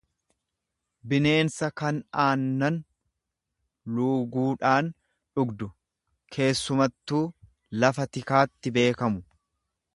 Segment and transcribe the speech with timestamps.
[1.11, 2.79] bineensa kan aannan
[3.97, 4.89] luuguudhaan
[5.35, 5.69] dhugdu,
[6.37, 7.23] keessumattuu
[7.85, 9.25] lafa tikaatti beekamu.